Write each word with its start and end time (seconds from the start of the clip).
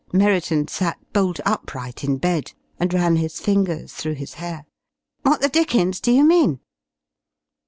_"Merriton 0.17 0.67
sat 0.67 0.97
bolt 1.13 1.39
upright 1.45 2.03
in 2.03 2.17
bed 2.17 2.53
and 2.79 2.91
ran 2.91 3.17
his 3.17 3.39
fingers 3.39 3.93
through 3.93 4.15
his 4.15 4.33
hair. 4.41 4.65
"What 5.21 5.41
the 5.41 5.47
dickens 5.47 5.99
do 6.01 6.11
you 6.11 6.23
mean?" 6.25 6.59